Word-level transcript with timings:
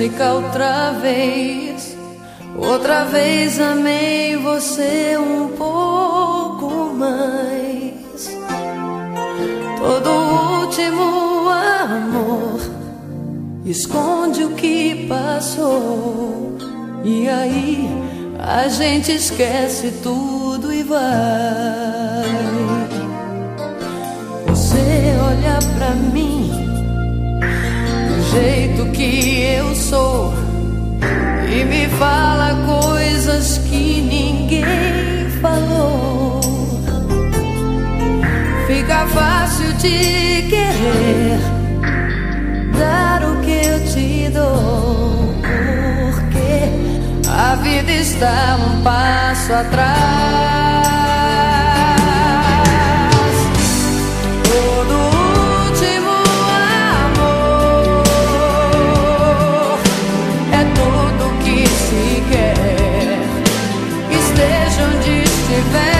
música 0.00 0.32
outra 0.32 0.92
vez. 0.92 1.94
Outra 2.56 3.04
vez 3.04 3.60
amei 3.60 4.34
você 4.34 5.14
um 5.18 5.48
pouco 5.48 6.94
mais. 6.94 8.34
Todo 9.78 10.10
último 10.62 11.50
amor 11.50 12.60
esconde 13.66 14.44
o 14.44 14.54
que 14.54 15.06
passou. 15.06 16.56
E 17.04 17.28
aí 17.28 17.86
a 18.38 18.68
gente 18.68 19.12
esquece 19.12 19.92
tudo 20.02 20.72
e 20.72 20.82
vai. 20.82 21.00
Você 24.46 25.14
olha 25.28 25.58
pra 25.76 25.90
mim 25.94 26.50
do 28.08 28.22
jeito 28.30 28.90
que 28.92 29.29
fácil 39.20 39.70
de 39.74 40.46
querer 40.48 41.38
dar 42.78 43.22
o 43.22 43.40
que 43.42 43.66
eu 43.66 43.84
te 43.84 44.30
dou, 44.30 45.34
porque 45.42 47.28
a 47.28 47.54
vida 47.56 47.92
está 47.92 48.56
um 48.56 48.82
passo 48.82 49.52
atrás. 49.52 50.60
deixa 64.40 65.99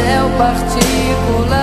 céu 0.00 0.30
particular. 0.38 1.59